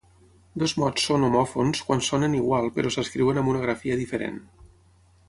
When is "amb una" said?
3.43-3.63